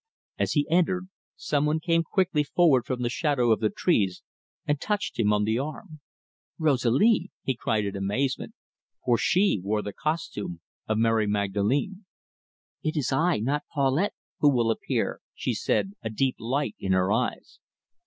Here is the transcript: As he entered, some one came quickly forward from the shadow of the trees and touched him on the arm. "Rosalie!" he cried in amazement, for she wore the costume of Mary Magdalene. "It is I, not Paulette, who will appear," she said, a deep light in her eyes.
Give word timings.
As 0.39 0.53
he 0.53 0.65
entered, 0.67 1.09
some 1.35 1.67
one 1.67 1.79
came 1.79 2.01
quickly 2.01 2.43
forward 2.43 2.87
from 2.87 3.03
the 3.03 3.07
shadow 3.09 3.51
of 3.51 3.59
the 3.59 3.69
trees 3.69 4.23
and 4.65 4.81
touched 4.81 5.19
him 5.19 5.31
on 5.31 5.43
the 5.43 5.59
arm. 5.59 5.99
"Rosalie!" 6.57 7.29
he 7.43 7.55
cried 7.55 7.85
in 7.85 7.95
amazement, 7.95 8.55
for 9.05 9.15
she 9.19 9.61
wore 9.63 9.83
the 9.83 9.93
costume 9.93 10.59
of 10.87 10.97
Mary 10.97 11.27
Magdalene. 11.27 12.05
"It 12.81 12.97
is 12.97 13.11
I, 13.11 13.37
not 13.41 13.61
Paulette, 13.71 14.15
who 14.39 14.49
will 14.49 14.71
appear," 14.71 15.21
she 15.35 15.53
said, 15.53 15.93
a 16.01 16.09
deep 16.09 16.37
light 16.39 16.75
in 16.79 16.93
her 16.93 17.11
eyes. 17.13 17.59